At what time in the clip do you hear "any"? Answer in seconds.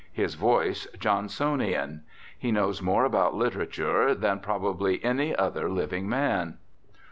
5.05-5.35